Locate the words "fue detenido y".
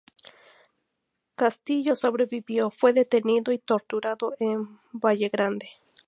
2.71-3.59